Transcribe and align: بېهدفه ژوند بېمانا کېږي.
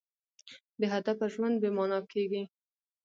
بېهدفه 0.79 1.25
ژوند 1.33 1.55
بېمانا 1.63 1.99
کېږي. 2.11 2.43